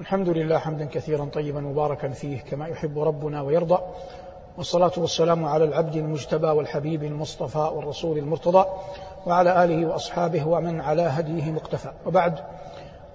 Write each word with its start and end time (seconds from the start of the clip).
الحمد 0.00 0.28
لله 0.28 0.58
حمدا 0.58 0.84
كثيرا 0.84 1.24
طيبا 1.24 1.60
مباركا 1.60 2.08
فيه 2.08 2.40
كما 2.40 2.68
يحب 2.68 2.98
ربنا 2.98 3.42
ويرضى 3.42 3.78
والصلاة 4.56 4.92
والسلام 4.96 5.44
على 5.44 5.64
العبد 5.64 5.96
المجتبى 5.96 6.46
والحبيب 6.46 7.04
المصطفى 7.04 7.58
والرسول 7.58 8.18
المرتضى 8.18 8.64
وعلى 9.26 9.64
آله 9.64 9.86
وأصحابه 9.86 10.48
ومن 10.48 10.80
على 10.80 11.02
هديه 11.02 11.50
مقتفى. 11.50 11.92
وبعد 12.06 12.38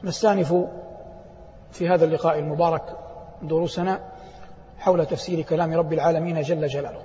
نستأنف 0.04 0.56
في 1.72 1.90
هذا 1.90 2.06
اللقاء 2.06 2.40
المبارك 2.40 2.84
دروسنا 3.42 4.00
حول 4.80 5.06
تفسير 5.06 5.42
كلام 5.42 5.74
رب 5.74 5.94
العالمين 5.94 6.42
جل 6.42 6.68
جلاله. 6.68 7.02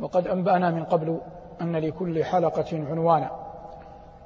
وقد 0.00 0.26
أنبأنا 0.26 0.70
من 0.70 0.84
قبل 0.84 1.20
أن 1.60 1.76
لكل 1.76 2.24
حلقة 2.24 2.84
عنوانا 2.90 3.30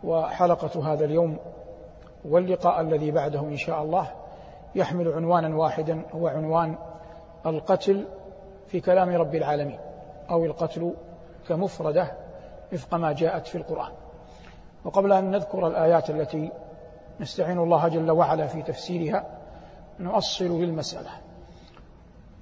وحلقة 0.05 0.93
هذا 0.93 1.05
اليوم 1.05 1.37
واللقاء 2.25 2.81
الذي 2.81 3.11
بعده 3.11 3.41
إن 3.41 3.57
شاء 3.57 3.83
الله 3.83 4.24
يحمل 4.75 5.13
عنوانا 5.13 5.57
واحدا 5.57 6.03
هو 6.13 6.29
عنوان 6.29 6.77
القتل 7.47 8.07
في 8.67 8.81
كلام 8.81 9.09
رب 9.09 9.35
العالمين 9.35 9.79
أو 10.31 10.45
القتل 10.45 10.95
كمفردة 11.49 12.13
وفق 12.73 12.95
ما 12.95 13.13
جاءت 13.13 13.47
في 13.47 13.59
القرآن. 13.59 13.93
وقبل 14.85 15.13
أن 15.13 15.31
نذكر 15.31 15.67
الآيات 15.67 16.11
التي 16.11 16.51
نستعين 17.21 17.59
الله 17.59 17.89
جل 17.89 18.11
وعلا 18.11 18.47
في 18.47 18.63
تفسيرها 18.63 19.25
نؤصل 20.01 20.63
للمسألة 20.63 21.11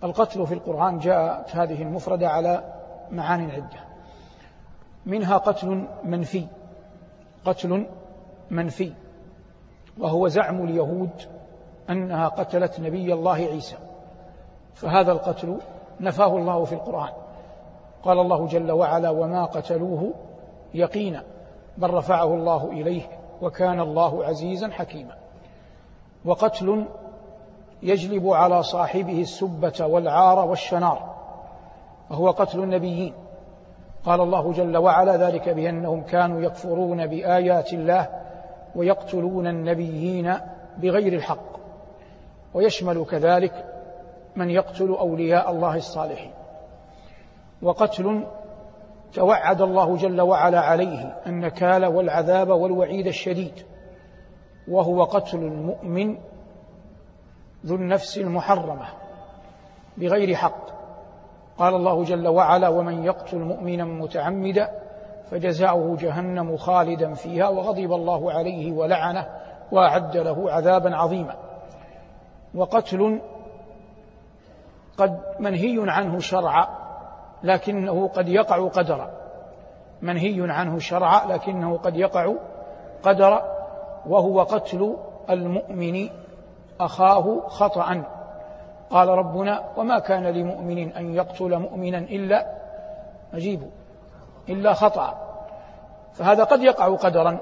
القتل 0.05 0.47
في 0.47 0.55
القرآن 0.55 0.99
جاءت 0.99 1.57
هذه 1.57 1.83
المفردة 1.83 2.29
على 2.29 2.75
معان 3.11 3.51
عدة. 3.51 3.81
منها 5.07 5.37
قتل 5.37 5.87
منفي 6.05 6.47
قتل 7.45 7.87
منفي 8.51 8.93
وهو 9.99 10.29
زعم 10.29 10.65
اليهود 10.65 11.11
أنها 11.91 12.29
قتلت 12.29 12.81
نبي 12.81 13.13
الله 13.13 13.35
عيسى. 13.35 13.77
فهذا 14.75 15.13
القتل 15.13 15.59
نفاه 16.01 16.37
الله 16.37 16.65
في 16.65 16.73
القرآن. 16.73 17.13
قال 18.03 18.19
الله 18.19 18.47
جل 18.47 18.73
وعلا 18.73 19.11
وما 19.11 19.45
قتلوه 19.45 20.13
يقينا 20.75 21.23
بل 21.79 21.91
رفعه 21.91 22.35
الله 22.35 22.71
إليه 22.71 23.03
وكان 23.43 23.81
الله 23.81 24.25
عزيزا 24.25 24.71
حكيما. 24.71 25.15
وقتل 26.25 26.85
يجلب 27.83 28.29
على 28.29 28.63
صاحبه 28.63 29.21
السبة 29.21 29.87
والعار 29.87 30.49
والشنار 30.49 31.15
وهو 32.11 32.31
قتل 32.31 32.63
النبيين. 32.63 33.15
قال 34.05 34.21
الله 34.21 34.53
جل 34.53 34.77
وعلا 34.77 35.17
ذلك 35.17 35.49
بأنهم 35.49 36.03
كانوا 36.03 36.41
يكفرون 36.41 37.07
بآيات 37.07 37.73
الله 37.73 38.09
ويقتلون 38.77 39.47
النبيين 39.47 40.35
بغير 40.79 41.13
الحق. 41.13 41.52
ويشمل 42.55 43.05
كذلك 43.05 43.65
من 44.37 44.51
يقتل 44.51 44.89
أولياء 44.89 45.51
الله 45.51 45.77
الصالحين. 45.77 46.33
وقتل 47.63 48.27
توعد 49.13 49.61
الله 49.61 49.97
جل 49.97 50.21
وعلا 50.21 50.61
عليه 50.61 51.17
النكال 51.27 51.87
والعذاب 51.87 52.49
والوعيد 52.49 53.07
الشديد 53.07 53.67
وهو 54.69 55.05
قتل 55.05 55.39
المؤمن 55.39 56.17
ذو 57.67 57.75
النفس 57.75 58.19
المحرمة 58.19 58.87
بغير 59.97 60.35
حق. 60.35 60.73
قال 61.59 61.75
الله 61.75 62.05
جل 62.05 62.29
وعلا 62.29 62.69
ومن 62.69 63.05
يقتل 63.05 63.39
مؤمنا 63.39 63.85
متعمدا 63.85 64.69
فجزاؤه 65.31 65.97
جهنم 65.97 66.57
خالدا 66.57 67.15
فيها 67.15 67.49
وغضب 67.49 67.93
الله 67.93 68.33
عليه 68.33 68.73
ولعنه 68.73 69.29
وأعد 69.73 70.17
له 70.17 70.53
عذابا 70.53 70.97
عظيما. 70.97 71.42
وقتل 72.55 73.21
قد 74.97 75.21
منهي 75.41 75.91
عنه 75.91 76.19
شرعا 76.19 76.69
لكنه 77.43 78.09
قد 78.09 78.29
يقع 78.29 78.69
قدرا. 78.69 79.11
منهي 80.03 80.53
عنه 80.53 80.79
شرعا 80.79 81.27
لكنه 81.27 81.79
قد 81.79 81.97
يقع 81.97 82.35
قدرا 83.03 83.43
وهو 84.07 84.43
قتل 84.43 84.97
المؤمن 85.31 86.09
أخاه 86.81 87.41
خطأ. 87.49 88.05
قال 88.91 89.09
ربنا 89.09 89.65
وما 89.77 89.99
كان 89.99 90.27
لمؤمن 90.27 90.93
أن 90.93 91.15
يقتل 91.15 91.59
مؤمنا 91.59 91.99
إلا 91.99 92.47
أجيب 93.35 93.71
إلا 94.49 94.73
خطأ. 94.73 95.33
فهذا 96.13 96.45
قد 96.45 96.63
يقع 96.63 96.97
قدرا 96.97 97.39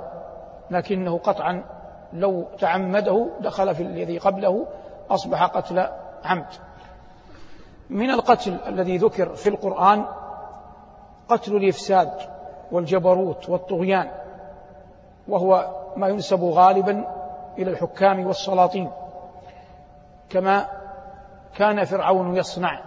لكنه 0.71 1.19
قطعا 1.19 1.65
لو 2.13 2.45
تعمده 2.59 3.31
دخل 3.41 3.75
في 3.75 3.83
الذي 3.83 4.19
قبله 4.19 4.67
أصبح 5.11 5.45
قتل 5.45 5.89
عمد. 6.25 6.47
من 7.91 8.11
القتل 8.11 8.59
الذي 8.67 8.97
ذكر 8.97 9.35
في 9.35 9.49
القرآن 9.49 10.05
قتل 11.29 11.57
الإفساد 11.57 12.13
والجبروت 12.73 13.49
والطغيان 13.49 14.11
وهو 15.29 15.71
ما 15.97 16.09
ينسب 16.09 16.45
غالبا 16.45 17.05
إلى 17.59 17.71
الحكام 17.71 18.27
والسلاطين 18.27 18.91
كما 20.31 20.67
كان 21.57 21.85
فرعون 21.85 22.37
يصنع. 22.37 22.81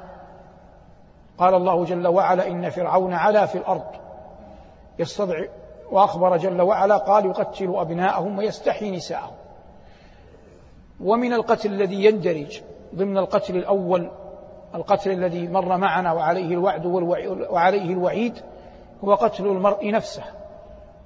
قال 1.37 1.53
الله 1.53 1.85
جل 1.85 2.07
وعلا 2.07 2.47
إن 2.47 2.69
فرعون 2.69 3.13
علا 3.13 3.45
في 3.45 3.57
الأرض. 3.57 3.85
يستضع 4.99 5.45
وأخبر 5.91 6.37
جل 6.37 6.61
وعلا 6.61 6.97
قال 6.97 7.25
يقتل 7.25 7.75
أبناءهم 7.75 8.37
ويستحيي 8.37 8.91
نساءهم. 8.91 9.42
ومن 11.03 11.33
القتل 11.33 11.73
الذي 11.73 12.05
يندرج 12.05 12.61
ضمن 12.95 13.17
القتل 13.17 13.55
الأول 13.55 14.09
القتل 14.75 15.11
الذي 15.11 15.47
مر 15.47 15.77
معنا 15.77 16.13
وعليه 16.13 16.53
الوعد 16.53 16.85
وعليه 17.49 17.93
الوعيد 17.93 18.33
هو 19.03 19.13
قتل 19.13 19.47
المرء 19.47 19.91
نفسه. 19.91 20.23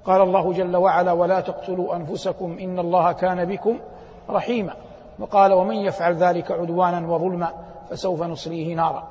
قال 0.04 0.22
الله 0.22 0.52
جل 0.52 0.76
وعلا 0.76 1.12
ولا 1.12 1.40
تقتلوا 1.40 1.96
أنفسكم 1.96 2.58
إن 2.58 2.78
الله 2.78 3.12
كان 3.12 3.44
بكم 3.44 3.78
رحيما. 4.30 4.74
وقال 5.18 5.52
ومن 5.52 5.76
يفعل 5.76 6.16
ذلك 6.16 6.50
عدوانا 6.50 7.12
وظلما 7.12 7.52
فسوف 7.90 8.22
نصليه 8.22 8.74
نارا. 8.74 9.08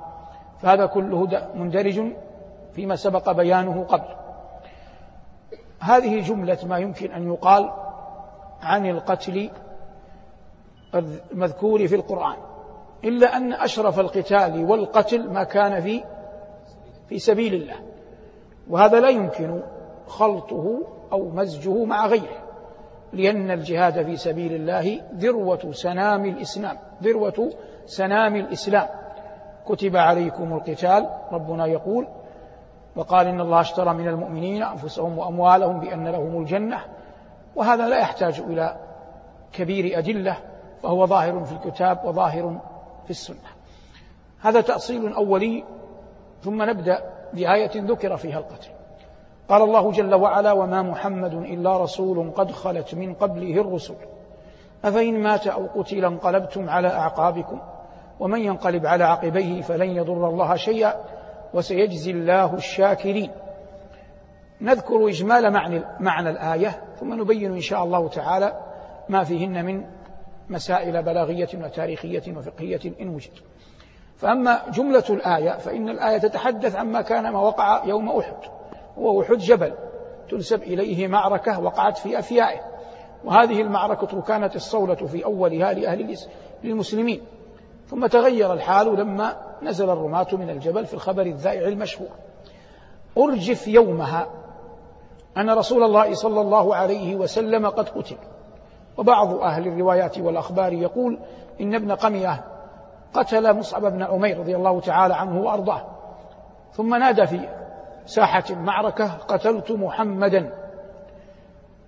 فهذا 0.62 0.86
كله 0.86 1.28
مندرج 1.56 2.02
فيما 2.74 2.96
سبق 2.96 3.32
بيانه 3.32 3.84
قبل. 3.84 4.08
هذه 5.80 6.22
جملة 6.22 6.58
ما 6.64 6.78
يمكن 6.78 7.12
أن 7.12 7.28
يقال 7.28 7.72
عن 8.62 8.86
القتل 8.86 9.50
المذكور 10.96 11.88
في 11.88 11.96
القرآن 11.96 12.38
إلا 13.04 13.38
أن 13.38 13.54
أشرف 13.54 14.00
القتال 14.00 14.66
والقتل 14.66 15.30
ما 15.30 15.44
كان 15.44 15.82
في 15.82 16.04
في 17.10 17.20
سبيل 17.20 17.54
الله. 17.54 17.76
وهذا 18.70 19.00
لا 19.00 19.10
يمكن 19.10 19.62
خلطه 20.08 20.80
أو 21.12 21.30
مزجه 21.30 21.84
مع 21.84 22.08
غيره 22.08 22.44
لأن 23.14 23.52
الجهاد 23.52 24.06
في 24.06 24.18
سبيل 24.18 24.54
الله 24.54 25.00
ذروة 25.16 25.72
سنام 25.72 26.26
الإسلام 26.26 26.78
ذروة 27.04 27.52
سنام 27.86 28.36
الإسلام. 28.36 28.88
كتب 29.68 29.96
عليكم 29.96 30.54
القتال 30.54 31.10
ربنا 31.32 31.66
يقول 31.66 32.08
وقال 32.96 33.28
إن 33.28 33.42
الله 33.42 33.62
اشترى 33.62 33.94
من 33.94 34.08
المؤمنين 34.08 34.64
أنفسهم 34.64 35.18
وأموالهم 35.18 35.80
بأن 35.80 36.08
لهم 36.08 36.42
الجنة. 36.42 36.80
وهذا 37.56 37.90
لا 37.90 37.98
يحتاج 37.98 38.40
إلى 38.40 38.78
كبير 39.54 40.00
أدلة 40.00 40.38
فهو 40.84 41.06
ظاهر 41.06 41.44
في 41.44 41.52
الكتاب 41.52 42.06
وظاهر 42.06 42.62
في 43.04 43.10
السنة. 43.10 43.50
هذا 44.42 44.62
تأصيل 44.62 45.14
أولي 45.14 45.64
ثم 46.42 46.70
نبدأ 46.70 47.02
بآية 47.34 47.72
ذكر 47.76 48.18
فيها 48.18 48.40
القتل. 48.40 48.70
قال 49.50 49.62
الله 49.62 49.92
جل 49.92 50.16
وعلا 50.16 50.52
وما 50.52 50.82
محمد 50.82 51.34
إلا 51.34 51.78
رسول 51.78 52.32
قد 52.32 52.52
خلت 52.52 52.96
من 52.96 53.14
قبله 53.14 53.62
الرسل. 53.62 53.96
أفإن 54.86 55.24
مات 55.24 55.48
أو 55.48 55.68
قتل 55.76 56.06
انقلبتم 56.06 56.70
على 56.70 56.88
أعقابكم 56.88 57.60
ومن 58.20 58.40
ينقلب 58.40 58.86
على 58.86 59.04
عقبيه 59.04 59.62
فلن 59.62 59.90
يضر 59.90 60.30
الله 60.30 60.56
شيئا 60.56 60.94
وسيجزي 61.54 62.12
الله 62.12 62.54
الشاكرين. 62.54 63.32
نذكر 64.62 65.10
إجمال 65.10 65.54
معنى, 65.54 65.84
معنى 66.00 66.30
الآية 66.30 66.84
ثم 67.00 67.22
نبين 67.22 67.54
إن 67.54 67.62
شاء 67.62 67.84
الله 67.84 68.08
تعالى 68.08 68.60
ما 69.10 69.24
فيهن 69.24 69.66
من 69.66 69.86
مسائل 70.50 71.04
بلاغية 71.04 71.50
وتاريخية 71.54 72.38
وفقهية 72.38 72.80
إن 73.02 73.10
وجد. 73.10 73.32
فأما 74.18 74.62
جملة 74.74 75.04
الآية 75.10 75.58
فإن 75.58 75.90
الآية 75.90 76.18
تتحدث 76.18 76.76
عما 76.76 77.02
كان 77.02 77.30
ما 77.30 77.40
وقع 77.40 77.86
يوم 77.86 78.10
أحد 78.10 78.38
وهو 78.98 79.22
أحد 79.22 79.38
جبل 79.38 79.74
تنسب 80.30 80.64
إليه 80.64 81.08
معركة 81.08 81.60
وقعت 81.60 81.98
في 81.98 82.20
أفيائه 82.20 82.60
وهذه 83.26 83.62
المعركة 83.62 84.22
كانت 84.22 84.56
الصولة 84.56 84.96
في 84.96 85.26
أولها 85.26 85.74
لأهل 85.74 86.16
للمسلمين. 86.64 87.22
ثم 87.88 88.08
تغير 88.08 88.54
الحال 88.54 89.00
لما 89.00 89.36
نزل 89.62 89.90
الرماة 89.90 90.28
من 90.32 90.50
الجبل 90.50 90.86
في 90.86 90.94
الخبر 90.94 91.22
الذائع 91.22 91.68
المشهور. 91.68 92.10
أرجف 93.18 93.68
يومها 93.68 94.28
أن 95.38 95.50
رسول 95.50 95.84
الله 95.84 96.14
صلى 96.14 96.42
الله 96.42 96.76
عليه 96.76 97.16
وسلم 97.16 97.68
قد 97.68 97.90
قتل. 97.90 98.18
وبعض 98.98 99.34
أهل 99.34 99.68
الروايات 99.68 100.20
والأخبار 100.20 100.74
يقول 100.74 101.20
إن 101.62 101.76
ابن 101.76 101.92
قمية 101.92 102.44
قتل 103.14 103.54
مصعب 103.54 103.86
بن 103.86 104.04
عمير 104.04 104.40
رضي 104.40 104.56
الله 104.56 104.80
تعالى 104.80 105.16
عنه 105.16 105.42
وأرضاه 105.42 105.82
ثم 106.74 106.96
نادى 106.96 107.28
في 107.28 107.50
ساحة 108.06 108.44
المعركة 108.50 109.12
قتلت 109.28 109.72
محمدا. 109.72 110.54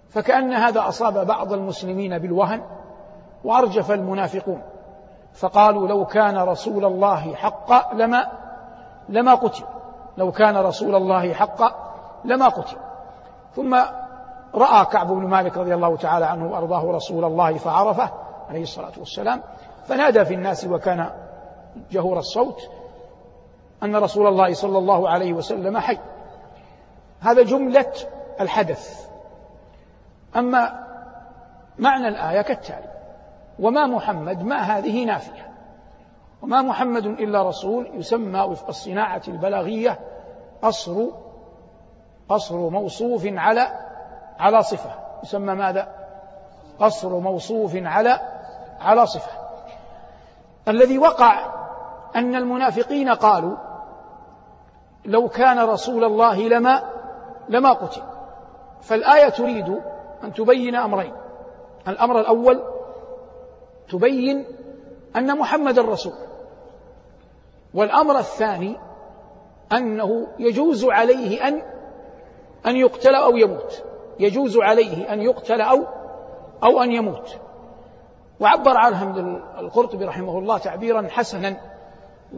فكأن 0.10 0.54
هذا 0.54 0.88
أصاب 0.88 1.28
بعض 1.28 1.54
المسلمين 1.54 2.18
بالوهن 2.18 2.62
وأرجف 3.44 3.92
المنافقون 3.92 4.62
فقالوا 5.34 5.88
لو 5.88 6.06
كان 6.06 6.38
رسول 6.38 6.86
الله 6.86 7.36
حقا 7.36 7.94
لما 7.94 8.28
لما 9.10 9.36
قتل 9.36 9.64
لو 10.18 10.32
كان 10.32 10.58
رسول 10.58 10.96
الله 10.96 11.34
حقا 11.34 11.72
لما 12.26 12.48
قتل. 12.48 12.78
ثم 13.56 13.80
رأى 14.56 14.86
كعب 14.86 15.07
بن 15.07 15.28
مالك 15.28 15.57
رضي 15.57 15.74
الله 15.74 15.98
تعالى 15.98 16.25
عنه 16.25 16.51
وأرضاه 16.51 16.92
رسول 16.92 17.25
الله 17.25 17.57
فعرفه 17.57 18.12
عليه 18.50 18.62
الصلاة 18.62 18.92
والسلام 18.98 19.42
فنادى 19.88 20.25
في 20.25 20.34
الناس 20.34 20.66
وكان 20.66 21.10
جهور 21.92 22.19
الصوت 22.19 22.69
أن 23.84 23.96
رسول 23.96 24.28
الله 24.28 24.54
صلى 24.54 24.78
الله 24.78 25.10
عليه 25.10 25.34
وسلم 25.34 25.78
حي. 25.78 25.98
هذا 27.19 27.44
جملة 27.44 27.94
الحدث. 28.42 29.10
أما 30.36 30.86
معنى 31.78 32.07
الآية 32.07 32.42
كالتالي 32.42 32.90
وما 33.60 33.88
محمد 33.88 34.44
ما 34.44 34.57
هذه 34.57 35.06
نافية؟ 35.06 35.50
وما 36.42 36.62
محمد 36.62 37.06
إلا 37.06 37.44
رسول 37.44 37.92
يسمى 37.94 38.42
وفق 38.42 38.68
الصناعة 38.68 39.22
البلاغية 39.28 40.00
قصر 40.62 41.06
قصر 42.30 42.69
موصوف 42.69 43.25
على 43.25 43.88
على 44.39 44.63
صفة. 44.63 44.89
يسمى 45.24 45.53
ماذا؟ 45.53 45.88
قصر 46.80 47.19
موصوف 47.19 47.75
على 47.75 48.19
على 48.80 49.06
صفة. 49.06 49.31
الذي 50.68 50.97
وقع 50.97 51.53
أن 52.15 52.36
المنافقين 52.36 53.09
قالوا 53.09 53.57
لو 55.06 55.30
كان 55.30 55.59
رسول 55.59 56.03
الله 56.03 56.47
لما 56.47 56.83
لما 57.50 57.74
قتل. 57.74 58.01
فالآية 58.81 59.30
تريد 59.30 59.81
أن 60.24 60.33
تبين 60.33 60.75
أمرين. 60.75 61.13
الأمر 61.88 62.19
الأول 62.19 62.63
تبين 63.89 64.45
أن 65.15 65.38
محمد 65.38 65.80
رسول 65.80 66.13
والأمر 67.74 68.18
الثاني 68.18 68.77
أنه 69.74 70.27
يجوز 70.39 70.86
عليه 70.86 71.47
أن 71.47 71.62
أن 72.65 72.75
يقتل 72.75 73.15
أو 73.15 73.38
يموت. 73.38 73.83
يجوز 74.19 74.57
عليه 74.57 75.13
أن 75.13 75.21
يقتل 75.21 75.62
أو 75.62 75.83
أو 76.63 76.83
أن 76.83 76.92
يموت. 76.92 77.38
وعبر 78.39 78.77
عنها 78.77 79.04
القرطبي 79.60 80.06
رحمه 80.06 80.39
الله 80.39 80.57
تعبيرا 80.57 81.07
حسنا. 81.10 81.57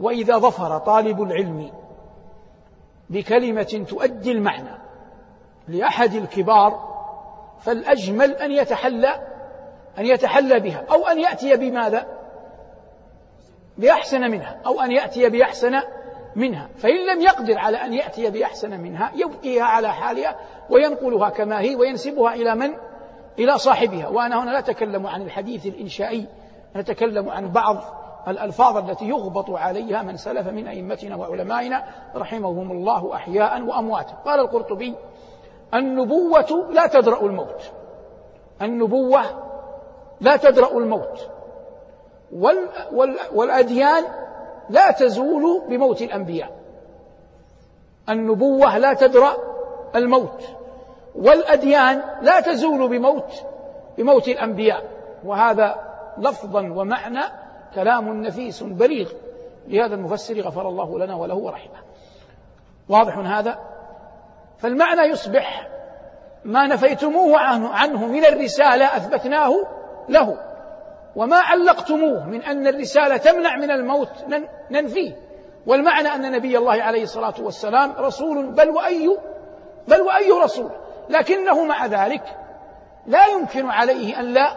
وإذا 0.00 0.38
ظفر 0.38 0.78
طالب 0.78 1.22
العلم 1.22 1.70
بكلمة 3.10 3.84
تؤدي 3.88 4.32
المعنى 4.32 4.78
لأحد 5.68 6.14
الكبار 6.14 6.92
فالأجمل 7.60 8.32
أن 8.32 8.50
يتحلى 8.50 9.08
أن 9.98 10.06
يتحلى 10.06 10.60
بها. 10.60 10.84
أو 10.90 11.06
أن 11.06 11.20
يأتي 11.20 11.56
بماذا؟ 11.56 12.06
بأحسن 13.78 14.20
منها. 14.20 14.60
أو 14.66 14.80
أن 14.80 14.92
يأتي 14.92 15.28
بأحسن 15.28 15.80
منها. 16.36 16.68
فإن 16.76 17.06
لم 17.14 17.20
يقدر 17.20 17.58
على 17.58 17.76
أن 17.76 17.94
يأتي 17.94 18.30
بأحسن 18.30 18.80
منها 18.80 19.12
يبقيها 19.14 19.64
على 19.64 19.88
حالها 19.88 20.36
وينقلها 20.70 21.30
كما 21.30 21.60
هي 21.60 21.76
وينسبها 21.76 22.34
إلى 22.34 22.54
من؟ 22.54 22.74
إلى 23.38 23.58
صاحبها. 23.58 24.08
وأنا 24.08 24.42
هنا 24.42 24.50
لا 24.50 24.58
أتكلم 24.58 25.06
عن 25.06 25.22
الحديث 25.22 25.66
الإنشائي 25.66 26.26
نتكلم 26.76 27.28
عن 27.28 27.52
بعض 27.52 27.76
الألفاظ 28.28 28.90
التي 28.90 29.08
يغبط 29.08 29.50
عليها 29.50 30.02
من 30.02 30.16
سلف 30.16 30.48
من 30.48 30.68
أئمتنا 30.68 31.16
وعلمائنا 31.16 31.84
رحمهم 32.16 32.70
الله 32.70 33.14
أحياء 33.14 33.62
وأمواتا. 33.62 34.14
قال 34.24 34.40
القرطبي 34.40 34.94
النبوة 35.74 36.68
لا 36.72 36.86
تدرأ 36.86 37.26
الموت. 37.26 37.72
النبوة 38.62 39.22
لا 40.20 40.36
تدرأ 40.36 40.78
الموت. 40.78 41.28
وال 42.32 42.68
وال 42.92 43.16
والأديان 43.34 44.04
لا 44.70 44.90
تزول 44.90 45.62
بموت 45.68 46.02
الأنبياء. 46.02 46.52
النبوة 48.08 48.78
لا 48.78 48.94
تدرأ 48.94 49.36
الموت 49.96 50.42
والأديان 51.14 52.02
لا 52.22 52.40
تزول 52.40 52.88
بموت 52.88 53.32
بموت 53.98 54.28
الأنبياء. 54.28 54.82
وهذا 55.24 55.76
لفظا 56.18 56.60
ومعنى 56.60 57.22
كلام 57.74 58.22
نفيس 58.22 58.62
بليغ. 58.62 59.12
لهذا 59.68 59.94
المفسر 59.94 60.40
غفر 60.40 60.68
الله 60.68 60.98
لنا 60.98 61.14
وله 61.14 61.34
ورحمه. 61.34 61.78
واضح 62.88 63.18
هذا؟ 63.18 63.58
فالمعنى 64.58 65.00
يصبح 65.00 65.68
ما 66.44 66.66
نفيتموه 66.66 67.38
عنه, 67.38 67.68
عنه 67.68 68.06
من 68.06 68.24
الرسالة 68.24 68.96
أثبتناه 68.96 69.52
له. 70.08 70.51
وما 71.16 71.36
علقتموه 71.36 72.26
من 72.26 72.42
أن 72.42 72.66
الرسالة 72.66 73.16
تمنع 73.16 73.56
من 73.56 73.70
الموت 73.70 74.08
ننفيه. 74.70 75.16
والمعنى 75.66 76.08
أن 76.08 76.32
نبي 76.32 76.58
الله 76.58 76.82
عليه 76.82 77.02
الصلاة 77.02 77.34
والسلام 77.40 77.92
رسول 77.98 78.52
بل 78.52 78.70
وأي 78.70 79.18
بل 79.88 80.00
وأي 80.00 80.30
رسول. 80.30 80.70
لكنه 81.10 81.64
مع 81.64 81.86
ذلك 81.86 82.22
لا 83.06 83.26
يمكن 83.26 83.70
عليه 83.70 84.20
أن 84.20 84.24
لا 84.24 84.56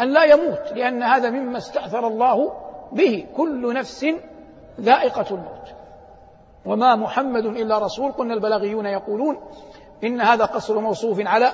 أن 0.00 0.12
لا 0.12 0.24
يموت 0.24 0.72
لأن 0.72 1.02
هذا 1.02 1.30
مما 1.30 1.58
استأثر 1.58 2.06
الله 2.06 2.52
به. 2.92 3.26
كل 3.36 3.74
نفس 3.74 4.06
ذائقة 4.80 5.26
الموت. 5.30 5.74
وما 6.66 6.96
محمد 6.96 7.44
إلا 7.44 7.78
رسول. 7.78 8.12
قلنا 8.12 8.34
البلاغيون 8.34 8.86
يقولون 8.86 9.40
إن 10.04 10.20
هذا 10.20 10.44
قصر 10.44 10.78
موصوف 10.78 11.26
على 11.26 11.50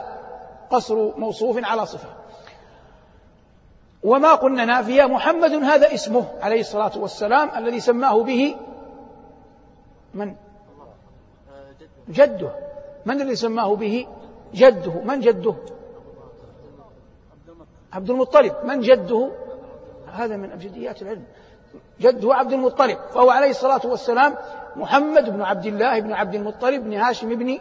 قصر 0.70 1.18
موصوف 1.18 1.64
على 1.64 1.86
صفة. 1.86 2.08
وما 4.06 4.34
قلنا 4.34 4.64
نافية 4.64 5.04
محمد 5.04 5.52
هذا 5.52 5.94
اسمه 5.94 6.24
عليه 6.42 6.60
الصلاة 6.60 6.98
والسلام 6.98 7.50
الذي 7.56 7.80
سماه 7.80 8.22
به 8.22 8.56
من؟ 10.14 10.34
جده. 12.08 12.50
من 13.06 13.20
الذي 13.20 13.34
سماه 13.34 13.76
به؟ 13.76 14.06
جده. 14.54 14.92
من 15.04 15.20
جده؟ 15.20 15.54
عبد 17.92 18.10
المطلب. 18.10 18.54
من 18.64 18.80
جده؟ 18.80 19.30
هذا 20.12 20.36
من 20.36 20.50
أبجديات 20.52 21.02
العلم. 21.02 21.24
جده 22.00 22.34
عبد 22.34 22.52
المطلب. 22.52 22.98
فهو 23.14 23.30
عليه 23.30 23.50
الصلاة 23.50 23.86
والسلام 23.86 24.34
محمد 24.76 25.30
بن 25.30 25.42
عبد 25.42 25.66
الله 25.66 26.00
بن 26.00 26.12
عبد 26.12 26.34
المطلب 26.34 26.84
بن 26.84 26.94
هاشم 26.94 27.34
بن 27.34 27.58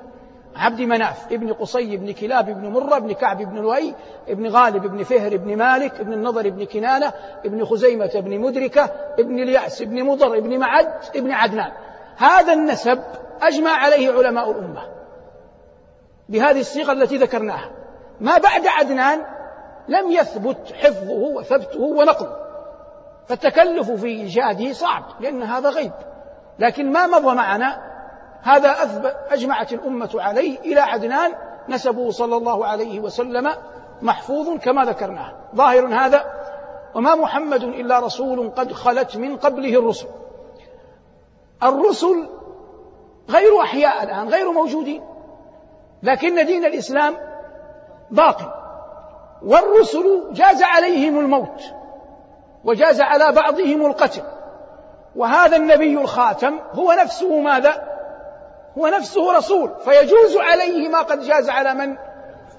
عبد 0.56 0.82
مناف 0.82 1.34
ابن 1.34 1.54
قصي 1.54 1.98
بن 1.98 2.14
كلاب 2.14 2.46
بن 2.46 2.68
مرة 2.68 3.00
بن 3.00 3.14
كعب 3.14 3.38
بن 3.38 3.56
لؤي 3.56 3.96
ابن 4.28 4.48
غالب 4.48 4.88
بن 4.88 5.04
فهر 5.04 5.38
بن 5.38 5.58
مالك 5.58 6.00
ابن 6.00 6.14
النضر 6.14 6.50
بن 6.50 6.66
كنانة 6.66 7.14
ابن 7.46 7.66
خزيمة 7.66 8.12
بن 8.16 8.40
مدركة 8.40 8.90
ابن 9.20 9.40
اليأس 9.40 9.84
بن 9.84 10.04
مضر 10.04 10.38
ابن 10.38 10.60
معد 10.60 10.94
ابن 11.16 11.32
عدنان. 11.32 11.72
هذا 12.18 12.54
النسب 12.54 13.04
أجمع 13.42 13.72
عليه 13.72 14.12
علماء 14.12 14.52
الأمة 14.52 14.82
بهذه 16.30 16.60
الصيغة 16.60 16.92
التي 16.92 17.18
ذكرناها. 17.18 17.72
ما 18.20 18.38
بعد 18.38 18.68
عدنان 18.68 19.22
لم 19.88 20.12
يثبت 20.12 20.74
حفظه 20.74 21.14
وثبته 21.14 21.82
ونقله 21.82 22.36
فالتكلف 23.28 23.92
في 23.92 24.08
إيجاده 24.08 24.74
صعب 24.74 25.04
لأن 25.20 25.44
هذا 25.44 25.70
غيب. 25.70 25.92
لكن 26.60 26.92
ما 26.92 27.08
مضى 27.08 27.36
معنا 27.36 27.85
هذا 28.46 28.72
أثبت 28.72 29.16
أجمعت 29.30 29.74
الأمة 29.74 30.10
عليه 30.16 30.60
إلى 30.60 30.80
عدنان 30.80 31.32
نسبه 31.70 32.12
صلى 32.12 32.38
الله 32.38 32.66
عليه 32.66 33.00
وسلم 33.00 33.52
محفوظ 34.02 34.58
كما 34.58 34.86
ذكرناه. 34.86 35.34
ظاهر 35.56 35.88
هذا 35.88 36.26
وما 36.96 37.16
محمد 37.16 37.64
إلا 37.64 38.00
رسول 38.00 38.50
قد 38.50 38.74
خلت 38.74 39.18
من 39.18 39.38
قبله 39.38 39.80
الرسل. 39.80 40.08
الرسل 41.64 42.30
غير 43.30 43.62
أحياء 43.62 44.04
الآن 44.04 44.30
غير 44.30 44.52
موجودين 44.52 45.04
لكن 46.04 46.46
دين 46.46 46.66
الإسلام 46.66 47.18
باقي 48.12 48.54
والرسل 49.42 50.24
جاز 50.32 50.64
عليهم 50.64 51.20
الموت 51.20 51.62
وجاز 52.64 53.02
على 53.02 53.32
بعضهم 53.32 53.86
القتل. 53.86 54.24
وهذا 55.16 55.58
النبي 55.58 56.02
الخاتم 56.02 56.60
هو 56.74 56.92
نفسه 56.92 57.40
ماذا؟ 57.40 57.95
هو 58.78 58.88
نفسه 58.88 59.38
رسول 59.38 59.72
فيجوز 59.86 60.38
عليه 60.38 60.90
ما 60.90 61.02
قد 61.02 61.20
جاز 61.22 61.50
على 61.50 61.74
من؟ 61.74 61.98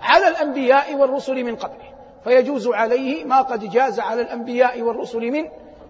على 0.02 0.28
الأنبياء 0.28 0.94
والرسل 0.94 1.44
من 1.44 1.56
قبله. 1.56 1.92
فيجوز 2.25 2.68
عليه 2.68 3.25
ما 3.25 3.40
قد 3.40 3.70
جاز 3.70 4.00
على 4.00 4.23
الأنبياء 4.23 4.82
والرسل 4.82 5.20
من 5.20 5.44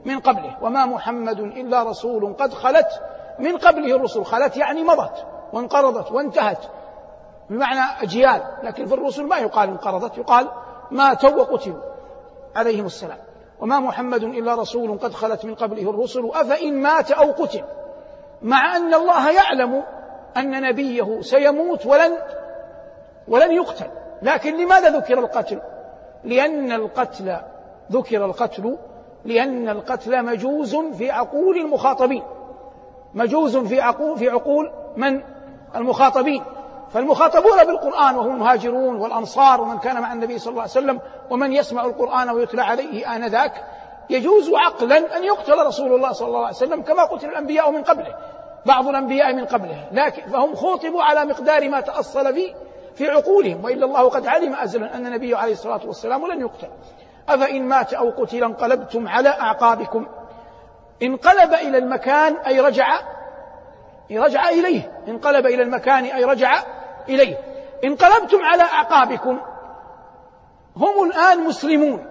من 0.04 0.21
قبله. 0.21 0.56
وما 0.62 0.87
محمد 0.87 1.40
إلا 1.40 1.83
رسول 1.83 2.35
قد 2.35 2.54
خلت 2.54 2.88
من 3.38 3.56
قبله 3.56 3.97
الرسل. 3.97 4.25
خلت 4.25 4.56
يعني 4.56 4.83
مضت 4.83 5.26
وانقرضت 5.52 6.12
وانتهت. 6.12 6.59
بمعنى 7.50 8.02
أجيال. 8.02 8.42
لكن 8.62 8.87
في 8.87 8.95
الرسل 8.95 9.26
ما 9.26 9.38
يقال 9.38 9.68
انقرضت 9.68 10.18
يقال 10.18 10.49
ماتوا 10.90 11.30
وقتلوا. 11.30 11.83
عليهم 12.56 12.87
السلام. 12.87 13.18
وما 13.61 13.80
محمد 13.80 14.23
إلا 14.23 14.54
رسول 14.54 14.99
قد 14.99 15.14
خلت 15.14 15.45
من 15.45 15.54
قبله 15.54 15.90
الرسل. 15.90 16.30
أفإن 16.35 16.83
مات 16.83 17.11
أو 17.11 17.30
قتل. 17.33 17.64
مع 18.42 18.76
أن 18.76 18.95
الله 18.95 19.30
يعلم 19.30 19.85
أن 20.37 20.62
نبيه 20.62 21.21
سيموت 21.21 21.87
ولن 21.87 22.12
ولن 23.28 23.52
يقتل. 23.52 23.87
لكن 24.23 24.56
لماذا 24.56 24.90
ذكر 24.90 25.18
القتل؟ 25.18 25.61
لأن 26.25 26.73
القتل 26.73 27.37
ذكر 27.92 28.25
القتل 28.25 28.76
لأن 29.25 29.68
القتل 29.68 30.25
مجوز 30.25 30.76
في 30.76 31.11
عقول 31.11 31.56
المخاطبين. 31.56 32.23
مجوز 33.14 33.56
في 33.56 33.80
عقول 33.80 34.18
في 34.18 34.28
عقول 34.30 34.73
من؟ 34.97 35.21
المخاطبين. 35.76 36.45
فالمخاطبون 36.90 37.64
بالقرآن 37.64 38.16
وهم 38.16 38.35
المهاجرون 38.35 38.97
والأنصار 38.97 39.61
ومن 39.61 39.78
كان 39.78 40.00
مع 40.00 40.12
النبي 40.12 40.38
صلى 40.38 40.50
الله 40.50 40.62
عليه 40.62 40.71
وسلم 40.71 41.00
ومن 41.30 41.52
يسمع 41.52 41.85
القرآن 41.85 42.30
ويتلى 42.30 42.62
عليه 42.62 43.16
آنذاك 43.16 43.64
يجوز 44.11 44.50
عقلا 44.54 45.16
أن 45.16 45.25
يقتل 45.25 45.66
رسول 45.66 45.95
الله 45.95 46.12
صلى 46.12 46.28
الله 46.28 46.45
عليه 46.45 46.56
وسلم 46.56 46.83
كما 46.83 47.04
قتل 47.04 47.28
الأنبياء 47.28 47.71
من 47.71 47.83
قبله. 47.83 48.14
بعض 48.66 48.88
الأنبياء 48.88 49.35
من 49.35 49.44
قبله 49.44 49.88
لكن 49.92 50.23
فهم 50.23 50.54
خوطبوا 50.54 51.02
على 51.02 51.25
مقدار 51.25 51.68
ما 51.68 51.80
تأصل 51.80 52.35
في 52.35 52.54
في 52.96 53.08
عقولهم 53.08 53.64
وإلا 53.64 53.87
الله 53.87 54.08
قد 54.08 54.26
علم 54.26 54.54
أزلا 54.54 54.96
أن 54.96 55.06
النبي 55.06 55.35
عليه 55.35 55.52
الصلاة 55.52 55.80
والسلام 55.87 56.26
لن 56.26 56.40
يقتل. 56.40 56.68
أفإن 57.28 57.62
مات 57.62 57.94
أو 57.94 58.11
قتل 58.11 58.44
انقلبتم 58.44 59.08
على 59.08 59.28
أعقابكم. 59.28 60.06
انقلب 61.02 61.54
إلى 61.54 61.78
المكان 61.78 62.37
أي 62.37 62.61
رجع 62.61 62.87
رجع 64.12 64.49
إليه. 64.49 65.02
انقلب 65.08 65.46
إلى 65.46 65.62
المكان 65.62 66.04
أي 66.04 66.25
رجع 66.25 66.62
إليه. 67.08 67.37
انقلبتم 67.85 68.38
على 68.42 68.62
أعقابكم. 68.62 69.40
هم 70.76 71.11
الآن 71.11 71.44
مسلمون. 71.44 72.06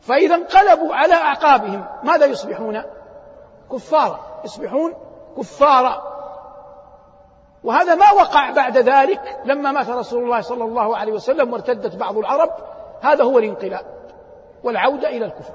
فإذا 0.00 0.34
انقلبوا 0.34 0.94
على 0.94 1.14
أعقابهم 1.14 1.86
ماذا 2.02 2.26
يصبحون؟ 2.26 2.82
كفارا. 3.72 4.40
يصبحون 4.44 4.94
كفارا 5.36 6.14
وهذا 7.64 7.94
ما 7.94 8.12
وقع 8.12 8.50
بعد 8.50 8.78
ذلك 8.78 9.40
لما 9.44 9.72
مات 9.72 9.88
رسول 9.88 10.24
الله 10.24 10.40
صلى 10.40 10.64
الله 10.64 10.96
عليه 10.96 11.12
وسلم 11.12 11.52
وارتدت 11.52 11.96
بعض 11.96 12.18
العرب. 12.18 12.50
هذا 13.02 13.24
هو 13.24 13.38
الانقلاب 13.38 13.86
والعودة 14.64 15.08
إلى 15.08 15.24
الكفر. 15.24 15.54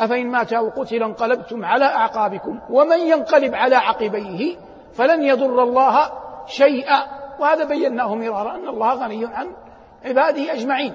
أفإن 0.00 0.26
مات 0.30 0.52
أو 0.52 0.68
قتل 0.68 1.02
انقلبتم 1.02 1.64
على 1.64 1.84
أعقابكم 1.84 2.60
ومن 2.70 3.00
ينقلب 3.00 3.54
على 3.54 3.76
عقبيه 3.76 4.56
فلن 4.94 5.22
يضر 5.22 5.62
الله 5.62 6.10
شيئا. 6.46 7.04
وهذا 7.38 7.64
بيناه 7.64 8.14
مرارا 8.14 8.54
أن 8.54 8.68
الله 8.68 8.94
غني 8.94 9.26
عن 9.26 9.56
عباده 10.04 10.52
أجمعين. 10.52 10.94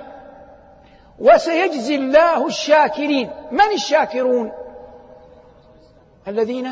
وسيجزي 1.20 1.96
الله 1.96 2.48
الشاكرين. 2.48 3.32
من 3.52 3.74
الشاكرون؟ 3.74 4.52
الذين 6.28 6.68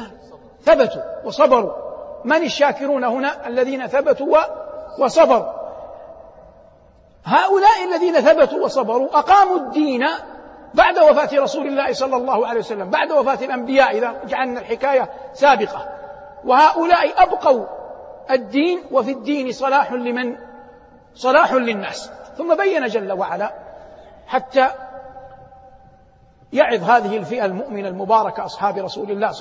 ثبتوا 0.61 1.01
وصبروا. 1.25 1.73
من 2.25 2.43
الشاكرون 2.43 3.03
هنا؟ 3.03 3.47
الذين 3.47 3.87
ثبتوا 3.87 4.37
وصبروا. 4.99 5.53
هؤلاء 7.23 7.83
الذين 7.91 8.21
ثبتوا 8.21 8.63
وصبروا 8.63 9.19
أقاموا 9.19 9.57
الدين 9.57 10.05
بعد 10.73 10.99
وفاة 10.99 11.39
رسول 11.39 11.67
الله 11.67 11.93
صلى 11.93 12.15
الله 12.15 12.47
عليه 12.47 12.59
وسلم 12.59 12.89
بعد 12.89 13.11
وفاة 13.11 13.45
الأنبياء 13.45 13.97
إذا 13.97 14.15
جعلنا 14.25 14.59
الحكاية 14.59 15.09
سابقة. 15.33 15.89
وهؤلاء 16.45 17.23
أبقوا 17.23 17.65
الدين 18.31 18.83
وفي 18.91 19.11
الدين 19.11 19.51
صلاح 19.51 19.91
لمن؟ 19.91 20.37
صلاح 21.15 21.53
للناس. 21.53 22.11
ثم 22.37 22.55
بين 22.55 22.85
جل 22.85 23.11
وعلا 23.11 23.53
حتى 24.27 24.67
يعظ 26.53 26.83
هذه 26.83 27.17
الفئة 27.17 27.45
المؤمنة 27.45 27.87
المباركة 27.87 28.45
أصحاب 28.45 28.77
رسول 28.77 29.11
الله 29.11 29.31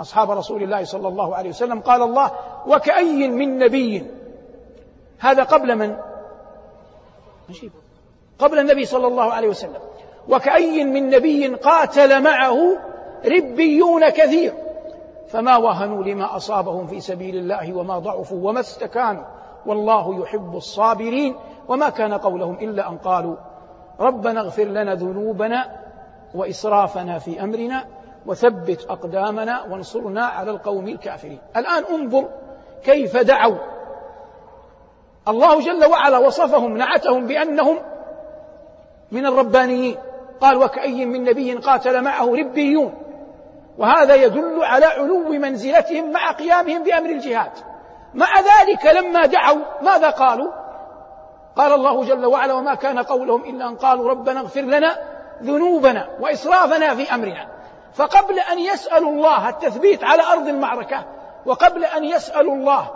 أصحاب 0.00 0.30
رسول 0.30 0.62
الله 0.62 0.84
صلى 0.84 1.08
الله 1.08 1.36
عليه 1.36 1.50
وسلم 1.50 1.80
قال 1.80 2.02
الله 2.02 2.30
وكأي 2.66 3.28
من 3.28 3.58
نبي؟ 3.58 4.06
هذا 5.18 5.42
قبل 5.42 5.76
من؟ 5.76 5.96
قبل 8.38 8.58
النبي 8.58 8.84
صلى 8.84 9.06
الله 9.06 9.32
عليه 9.32 9.48
وسلم. 9.48 9.80
وكأي 10.28 10.84
من 10.84 11.10
نبي 11.10 11.46
قاتل 11.46 12.22
معه 12.22 12.56
ربيون 13.24 14.08
كثير. 14.08 14.54
فما 15.28 15.56
وهنوا 15.56 16.02
لما 16.02 16.36
أصابهم 16.36 16.86
في 16.86 17.00
سبيل 17.00 17.36
الله 17.36 17.76
وما 17.76 17.98
ضعفوا 17.98 18.48
وما 18.48 18.60
استكانوا. 18.60 19.24
والله 19.66 20.20
يحب 20.22 20.56
الصابرين. 20.56 21.36
وما 21.68 21.88
كان 21.88 22.14
قولهم 22.14 22.54
إلا 22.54 22.88
أن 22.88 22.98
قالوا 22.98 23.36
ربنا 24.00 24.40
اغفر 24.40 24.64
لنا 24.64 24.94
ذنوبنا 24.94 25.76
وإسرافنا 26.34 27.18
في 27.18 27.42
أمرنا 27.42 27.84
وثبت 28.26 28.86
أقدامنا 28.90 29.62
وانصرنا 29.62 30.24
على 30.24 30.50
القوم 30.50 30.88
الكافرين. 30.88 31.38
الآن 31.56 31.84
انظر 31.84 32.28
كيف 32.84 33.16
دعوا. 33.16 33.58
الله 35.28 35.60
جل 35.60 35.84
وعلا 35.84 36.18
وصفهم 36.18 36.76
نعتهم 36.76 37.26
بأنهم 37.26 37.78
من 39.12 39.26
الربانيين. 39.26 39.96
قال 40.40 40.56
وكأي 40.56 41.06
من 41.06 41.24
نبي 41.24 41.52
قاتل 41.54 42.02
معه 42.02 42.34
ربيون. 42.34 42.94
وهذا 43.78 44.14
يدل 44.14 44.64
على 44.64 44.86
علو 44.86 45.28
منزلتهم 45.28 46.12
مع 46.12 46.32
قيامهم 46.32 46.82
بأمر 46.82 47.10
الجهاد. 47.10 47.52
مع 48.14 48.40
ذلك 48.40 48.86
لما 48.86 49.26
دعوا 49.26 49.58
ماذا 49.82 50.10
قالوا؟ 50.10 50.52
قال 51.56 51.72
الله 51.72 52.04
جل 52.04 52.26
وعلا 52.26 52.54
وما 52.54 52.74
كان 52.74 52.98
قولهم 52.98 53.44
إلا 53.44 53.68
أن 53.68 53.76
قالوا 53.76 54.08
ربنا 54.08 54.40
اغفر 54.40 54.60
لنا 54.60 54.96
ذنوبنا 55.42 56.08
وإسرافنا 56.20 56.94
في 56.94 57.14
أمرنا. 57.14 57.57
فقبل 57.94 58.38
أن 58.38 58.58
يسألوا 58.58 59.10
الله 59.10 59.48
التثبيت 59.48 60.04
على 60.04 60.22
أرض 60.22 60.48
المعركة 60.48 61.04
وقبل 61.46 61.84
أن 61.84 62.04
يسألوا 62.04 62.54
الله 62.54 62.90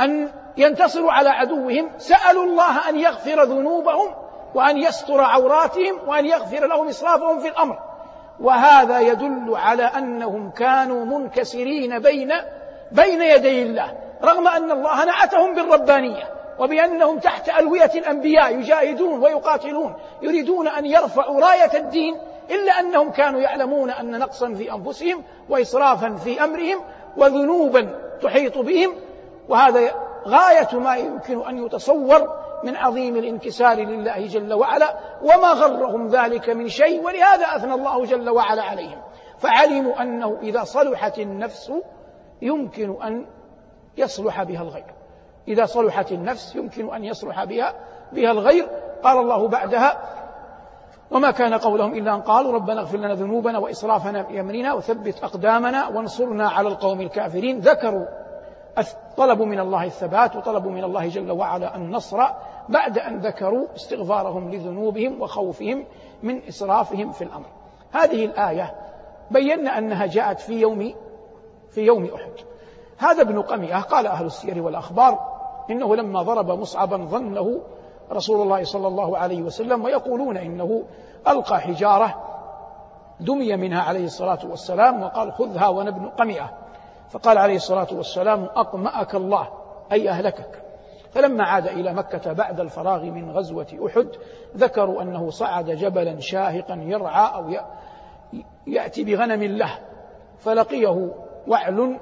أن 0.00 0.28
ينتصروا 0.56 1.12
على 1.12 1.28
عدوهم 1.28 1.90
سألوا 1.98 2.44
الله 2.44 2.88
أن 2.88 2.98
يغفر 2.98 3.42
ذنوبهم 3.42 4.14
وأن 4.54 4.76
يستر 4.76 5.20
عوراتهم 5.20 6.08
وأن 6.08 6.26
يغفر 6.26 6.66
لهم 6.66 6.88
إسرافهم 6.88 7.38
في 7.38 7.48
الأمر. 7.48 7.78
وهذا 8.40 9.00
يدل 9.00 9.56
على 9.56 9.82
أنهم 9.82 10.50
كانوا 10.50 11.04
منكسرين 11.04 11.98
بين 11.98 12.32
بين 12.92 13.22
يدي 13.22 13.62
الله 13.62 13.98
رغم 14.24 14.48
أن 14.48 14.70
الله 14.70 15.04
نعتهم 15.04 15.54
بالربانية 15.54 16.24
وبأنهم 16.58 17.18
تحت 17.18 17.48
ألوية 17.48 17.90
الأنبياء 17.94 18.58
يجاهدون 18.58 19.22
ويقاتلون 19.22 19.94
يريدون 20.22 20.68
أن 20.68 20.86
يرفعوا 20.86 21.40
راية 21.40 21.70
الدين 21.74 22.18
إلا 22.50 22.72
أنهم 22.80 23.10
كانوا 23.10 23.40
يعلمون 23.40 23.90
أن 23.90 24.18
نقصا 24.18 24.54
في 24.54 24.72
أنفسهم 24.72 25.22
وإسرافا 25.48 26.14
في 26.14 26.44
أمرهم 26.44 26.80
وذنوبا 27.16 27.98
تحيط 28.22 28.58
بهم 28.58 28.94
وهذا 29.48 29.80
غاية 30.26 30.78
ما 30.78 30.96
يمكن 30.96 31.46
أن 31.46 31.66
يتصور 31.66 32.42
من 32.64 32.76
عظيم 32.76 33.16
الانكسار 33.16 33.76
لله 33.78 34.26
جل 34.26 34.52
وعلا 34.52 34.98
وما 35.22 35.48
غرهم 35.48 36.08
ذلك 36.08 36.50
من 36.50 36.68
شيء 36.68 37.04
ولهذا 37.04 37.46
أثنى 37.56 37.74
الله 37.74 38.04
جل 38.04 38.30
وعلا 38.30 38.62
عليهم. 38.62 39.02
فعلموا 39.38 40.02
أنه 40.02 40.38
إذا 40.42 40.64
صلحت 40.64 41.18
النفس 41.18 41.72
يمكن 42.42 43.02
أن 43.02 43.26
يصلح 43.96 44.42
بها 44.42 44.62
الغير. 44.62 44.94
إذا 45.48 45.64
صلحت 45.64 46.12
النفس 46.12 46.56
يمكن 46.56 46.94
أن 46.94 47.04
يصلح 47.04 47.44
بها 47.44 47.74
بها 48.12 48.30
الغير. 48.30 48.68
قال 49.02 49.18
الله 49.18 49.48
بعدها 49.48 50.21
وما 51.12 51.30
كان 51.30 51.54
قولهم 51.54 51.94
إلا 51.94 52.14
أن 52.14 52.20
قالوا 52.20 52.52
ربنا 52.52 52.80
اغفر 52.80 52.98
لنا 52.98 53.14
ذنوبنا 53.14 53.58
وإسرافنا 53.58 54.22
في 54.22 54.40
أمرنا 54.40 54.72
وثبت 54.72 55.24
أقدامنا 55.24 55.88
وانصرنا 55.88 56.48
على 56.48 56.68
القوم 56.68 57.00
الكافرين. 57.00 57.58
ذكروا 57.58 58.06
طلبوا 59.16 59.46
من 59.46 59.60
الله 59.60 59.84
الثبات 59.84 60.36
وطلبوا 60.36 60.70
من 60.70 60.84
الله 60.84 61.08
جل 61.08 61.30
وعلا 61.30 61.76
النصر 61.76 62.18
بعد 62.68 62.98
أن 62.98 63.18
ذكروا 63.18 63.66
استغفارهم 63.76 64.50
لذنوبهم 64.50 65.22
وخوفهم 65.22 65.84
من 66.22 66.42
إسرافهم 66.48 67.12
في 67.12 67.24
الأمر. 67.24 67.46
هذه 67.92 68.24
الآية 68.24 68.74
بينا 69.30 69.78
أنها 69.78 70.06
جاءت 70.06 70.40
في 70.40 70.60
يوم 70.60 70.94
في 71.70 71.80
يوم 71.80 72.04
أحد. 72.04 72.32
هذا 72.98 73.22
ابن 73.22 73.42
قمية 73.42 73.76
قال 73.76 74.06
أهل 74.06 74.26
السير 74.26 74.62
والأخبار 74.62 75.18
إنه 75.70 75.96
لما 75.96 76.22
ضرب 76.22 76.50
مصعبا 76.50 76.96
ظنه 76.96 77.60
رسول 78.12 78.42
الله 78.42 78.64
صلى 78.64 78.88
الله 78.88 79.18
عليه 79.18 79.42
وسلم 79.42 79.84
ويقولون 79.84 80.36
إنه 80.36 80.82
ألقى 81.28 81.60
حجارة 81.60 82.14
دمي 83.20 83.56
منها 83.56 83.82
عليه 83.82 84.04
الصلاة 84.04 84.38
والسلام 84.44 85.02
وقال 85.02 85.32
خذها 85.32 85.68
وأنا 85.68 85.90
ابن 85.90 86.08
قمئة. 86.08 86.50
فقال 87.10 87.38
عليه 87.38 87.56
الصلاة 87.56 87.88
والسلام 87.92 88.44
أقمأك 88.44 89.14
الله 89.14 89.48
أي 89.92 90.10
أهلكك. 90.10 90.62
فلما 91.12 91.44
عاد 91.44 91.66
إلى 91.66 91.94
مكة 91.94 92.32
بعد 92.32 92.60
الفراغ 92.60 93.04
من 93.04 93.30
غزوة 93.30 93.66
أحد 93.86 94.08
ذكروا 94.56 95.02
أنه 95.02 95.30
صعد 95.30 95.70
جبلا 95.70 96.20
شاهقا 96.20 96.74
يرعى 96.74 97.34
أو 97.34 97.54
يأتي 98.66 99.04
بغنم 99.04 99.42
له 99.42 99.78
فلقيه 100.38 101.10
وعل 101.48 102.00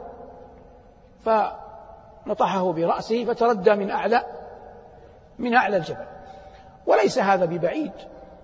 فنطحه 1.20 2.72
برأسه 2.72 3.24
فتردى 3.24 3.74
من 3.74 3.90
أعلى 3.90 4.22
من 5.40 5.54
أعلى 5.54 5.76
الجبل. 5.76 6.06
وليس 6.86 7.18
هذا 7.18 7.44
ببعيد. 7.44 7.92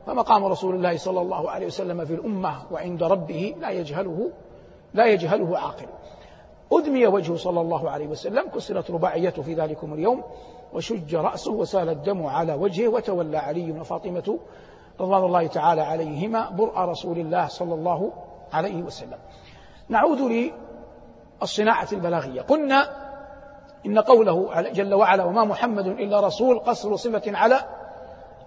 فمقام 0.07 0.45
رسول 0.45 0.75
الله 0.75 0.97
صلى 0.97 1.21
الله 1.21 1.51
عليه 1.51 1.67
وسلم 1.67 2.05
في 2.05 2.15
الأمة 2.15 2.73
وعند 2.73 3.03
ربه 3.03 3.55
لا 3.61 3.71
يجهله 3.71 4.31
لا 4.95 5.07
يجهله 5.07 5.59
عاقل. 5.59 5.87
أدمي 6.73 7.07
وجهه 7.07 7.37
صلى 7.37 7.61
الله 7.61 7.91
عليه 7.91 8.07
وسلم 8.07 8.49
كسرت 8.49 8.91
رباعيته 8.91 9.43
في 9.43 9.55
ذلكم 9.55 9.95
اليوم 9.95 10.25
وشج 10.73 11.15
رأسه 11.15 11.53
وسال 11.53 11.89
الدم 11.89 12.27
على 12.27 12.55
وجهه 12.55 12.89
وتولى 12.89 13.39
علي 13.39 13.73
وفاطمة 13.73 14.39
رضوان 15.01 15.25
الله 15.25 15.47
تعالى 15.47 15.81
عليهما 15.81 16.51
برء 16.51 16.79
رسول 16.79 17.19
الله 17.19 17.47
صلى 17.47 17.75
الله 17.75 18.13
عليه 18.53 18.83
وسلم. 18.83 19.19
نعود 19.89 20.51
للصناعة 21.41 21.89
البلاغية. 21.93 22.41
قلنا 22.41 23.06
إن 23.87 23.99
قوله 23.99 24.61
جل 24.61 24.95
وعلا 24.95 25.25
وما 25.25 25.45
محمد 25.45 25.87
إلا 25.87 26.21
رسول 26.21 26.59
قصر 26.59 26.97
صفة 26.97 27.37
على 27.37 27.57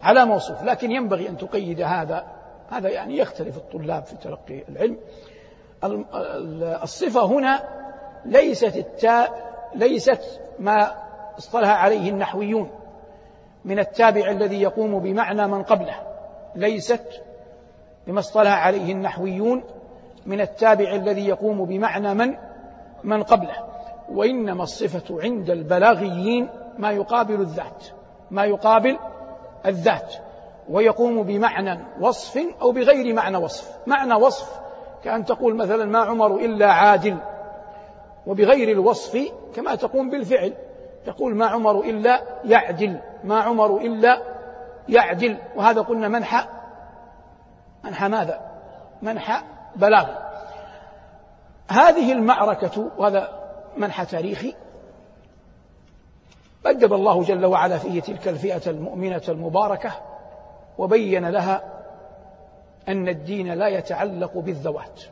على 0.02 0.26
موصوف. 0.26 0.64
لكن 0.64 0.92
ينبغي 0.92 1.30
أن 1.30 1.38
تقيد 1.38 1.82
هذا. 1.82 2.26
هذا 2.70 2.90
يعني 2.90 3.18
يختلف 3.18 3.58
الطلاب 3.58 4.04
في 4.04 4.16
تلقي 4.16 4.64
العلم. 4.70 4.98
الصفة 6.84 7.26
هنا 7.26 7.60
ليست 8.26 8.78
التاء 8.78 9.50
ليست 9.76 10.42
ما 10.60 10.92
اصطلح 11.38 11.70
عليه 11.70 12.10
النحويون 12.10 12.72
من 13.66 13.80
التابع 13.80 14.32
الذي 14.32 14.62
يقوم 14.62 15.00
بمعنى 15.00 15.48
من 15.48 15.64
قبله. 15.64 15.96
ليست 16.56 17.22
بما 18.08 18.20
اصطلح 18.20 18.66
عليه 18.66 18.92
النحويون 18.92 19.64
من 20.26 20.42
التابع 20.42 20.92
الذي 20.96 21.28
يقوم 21.28 21.66
بمعنى 21.66 22.14
من 22.14 22.36
من 23.04 23.24
قبله. 23.24 23.69
وإنما 24.14 24.64
الصفة 24.64 25.22
عند 25.24 25.50
البلاغيين 25.50 26.50
ما 26.78 26.92
يقابل 26.92 27.42
الذات 27.42 27.86
ما 28.32 28.46
يقابل 28.46 28.98
الذات 29.66 30.16
ويقوم 30.70 31.24
بمعنى 31.24 31.80
وصف 32.00 32.40
أو 32.62 32.72
بغير 32.72 33.14
معنى 33.14 33.38
وصف. 33.38 33.78
معنى 33.88 34.14
وصف 34.14 34.60
كأن 35.04 35.26
تقول 35.26 35.56
مثلا 35.56 35.86
ما 35.86 36.00
عمر 36.00 36.36
إلا 36.36 36.72
عادل 36.72 37.18
وبغير 38.28 38.72
الوصف 38.72 39.32
كما 39.56 39.76
تقوم 39.76 40.10
بالفعل. 40.10 40.54
تقول 41.06 41.36
ما 41.36 41.46
عمر 41.46 41.80
إلا 41.80 42.22
يعدل 42.46 43.00
ما 43.24 43.40
عمر 43.42 43.78
إلا 43.78 44.22
يعدل. 44.90 45.38
وهذا 45.56 45.82
قلنا 45.82 46.08
منحى 46.08 46.44
منحى 47.84 48.08
ماذا؟ 48.08 48.42
منحى 49.02 49.42
بلاغ. 49.76 50.08
هذه 51.70 52.12
المعركة 52.12 52.92
وهذا 52.98 53.39
منحى 53.78 54.06
تاريخي 54.06 54.56
أدب 56.66 56.94
الله 56.94 57.24
جل 57.24 57.46
وعلا 57.46 57.78
فيه 57.78 58.02
تلك 58.02 58.28
الفئة 58.28 58.70
المؤمنة 58.70 59.22
المباركة 59.30 59.92
وبين 60.78 61.30
لها 61.30 61.64
أن 62.88 63.08
الدين 63.08 63.54
لا 63.54 63.68
يتعلق 63.68 64.38
بالذوات 64.38 65.04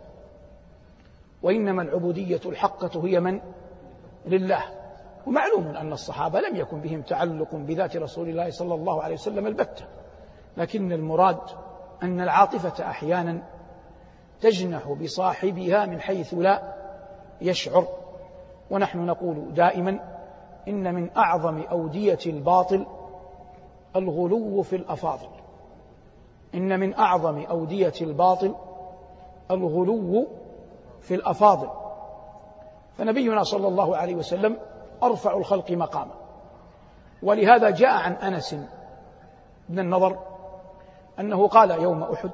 وإنما 1.44 1.82
العبودية 1.82 2.42
الحقة 2.46 3.08
هي 3.08 3.20
من؟ 3.20 3.42
لله 4.26 4.64
ومعلوم 5.28 5.68
أن 5.68 5.94
الصحابة 5.94 6.40
لم 6.40 6.56
يكن 6.56 6.82
بهم 6.82 7.02
تعلق 7.02 7.56
بذات 7.56 7.98
رسول 7.98 8.30
الله 8.30 8.50
صلى 8.50 8.74
الله 8.74 9.04
عليه 9.04 9.16
وسلم 9.16 9.48
البتة 9.48 9.86
لكن 10.58 10.92
المراد 10.92 11.40
أن 12.04 12.22
العاطفة 12.22 12.90
أحيانا 12.90 13.44
تجنح 14.42 14.88
بصاحبها 14.88 15.86
من 15.86 16.02
حيث 16.02 16.34
لا 16.34 16.74
يشعر 17.42 17.88
ونحن 18.72 19.06
نقول 19.06 19.54
دائما 19.54 20.00
إن 20.68 20.96
من 20.96 21.10
أعظم 21.18 21.62
أودية 21.72 22.20
الباطل 22.26 22.86
الغلو 23.96 24.62
في 24.62 24.76
الأفاضل. 24.76 25.30
إن 26.56 26.80
من 26.80 26.94
أعظم 26.94 27.38
أودية 27.38 27.94
الباطل 28.02 28.56
الغلو 29.52 30.28
في 31.02 31.16
الأفاضل. 31.16 31.70
فنبينا 32.98 33.44
صلى 33.44 33.68
الله 33.68 33.98
عليه 33.98 34.16
وسلم 34.16 34.58
أرفع 35.04 35.38
الخلق 35.38 35.72
مقاما 35.72 36.14
ولهذا 37.24 37.70
جاء 37.70 37.92
عن 37.92 38.14
أنس 38.14 38.56
بن 39.70 39.80
النضر 39.80 40.18
أنه 41.20 41.48
قال 41.48 41.72
يوم 41.72 42.04
أحد 42.04 42.32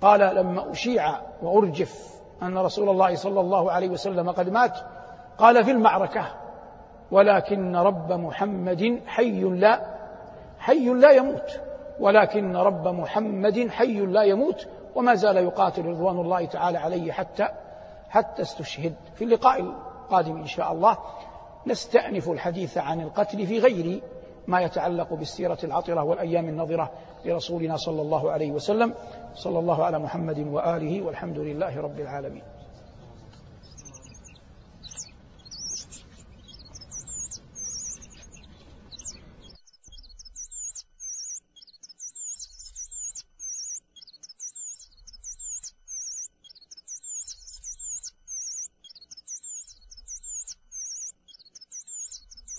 قال 0.00 0.20
لما 0.36 0.70
أشيع 0.70 1.14
وأرجف 1.42 2.20
أن 2.42 2.58
رسول 2.58 2.88
الله 2.88 3.14
صلى 3.14 3.40
الله 3.40 3.72
عليه 3.72 3.88
وسلم 3.88 4.30
قد 4.30 4.48
مات 4.48 4.78
قال 5.38 5.64
في 5.64 5.70
المعركة 5.70 6.26
ولكن 7.10 7.76
رب 7.76 8.12
محمد 8.12 9.00
حي 9.06 9.40
لا 9.42 9.80
حي 10.58 10.88
لا 10.88 11.10
يموت 11.10 11.60
ولكن 12.00 12.56
رب 12.56 12.88
محمد 12.88 13.68
حي 13.68 14.00
لا 14.00 14.22
يموت 14.22 14.68
وما 14.94 15.14
زال 15.14 15.36
يقاتل 15.36 15.86
رضوان 15.86 16.20
الله 16.20 16.46
تعالى 16.46 16.78
عليه 16.78 17.12
حتى 17.12 17.48
حتى 18.10 18.42
استشهد. 18.42 18.94
في 19.14 19.24
اللقاء 19.24 19.60
القادم 19.60 20.36
إن 20.36 20.46
شاء 20.46 20.72
الله 20.72 20.98
نستأنف 21.66 22.30
الحديث 22.30 22.78
عن 22.78 23.00
القتل 23.00 23.46
في 23.46 23.58
غير 23.58 24.02
ما 24.46 24.60
يتعلق 24.60 25.14
بالسيرة 25.14 25.58
العطرة 25.64 26.04
والأيام 26.04 26.48
النظرة 26.48 26.90
لرسولنا 27.24 27.76
صلى 27.76 28.02
الله 28.02 28.32
عليه 28.32 28.52
وسلم. 28.52 28.94
صلى 29.34 29.58
الله 29.58 29.84
على 29.84 29.98
محمد 29.98 30.38
وآله 30.38 31.02
والحمد 31.02 31.38
لله 31.38 31.80
رب 31.80 32.00
العالمين. 32.00 32.42